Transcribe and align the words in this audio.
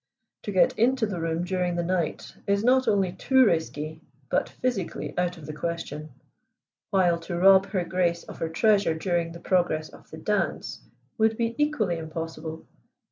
"To 0.45 0.51
get 0.51 0.79
into 0.79 1.05
the 1.05 1.19
room 1.21 1.43
during 1.43 1.75
the 1.75 1.83
night 1.83 2.35
is 2.47 2.63
not 2.63 2.87
only 2.87 3.11
too 3.13 3.45
risky, 3.45 4.01
but 4.31 4.49
physically 4.49 5.15
out 5.15 5.37
of 5.37 5.45
the 5.45 5.53
question; 5.53 6.09
while 6.89 7.19
to 7.19 7.37
rob 7.37 7.67
Her 7.67 7.83
Grace 7.85 8.23
of 8.23 8.39
her 8.39 8.49
treasure 8.49 8.95
during 8.95 9.31
the 9.31 9.39
progress 9.39 9.89
of 9.89 10.09
the 10.09 10.17
dance 10.17 10.81
would 11.19 11.37
be 11.37 11.53
equally 11.59 11.99
impossible. 11.99 12.65